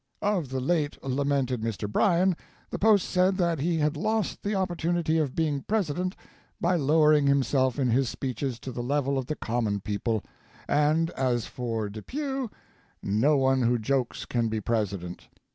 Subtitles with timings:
[0.23, 1.87] Of the late lamented Mr.
[1.87, 2.35] Bryan
[2.71, 6.15] The Post said that he had lost the opportunity of being President
[6.59, 10.23] by lowering himself in his speeches to the level of the common people,
[10.67, 12.49] and as far Depew,
[13.03, 15.27] no one who jokes can be President.